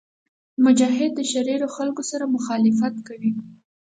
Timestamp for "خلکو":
1.75-2.01